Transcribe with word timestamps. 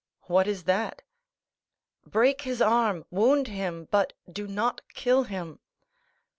"What 0.23 0.47
is 0.47 0.63
that?" 0.63 1.03
"Break 2.07 2.41
his 2.41 2.59
arm—wound 2.59 3.49
him—but 3.49 4.13
do 4.31 4.47
not 4.47 4.81
kill 4.95 5.25
him." 5.25 5.59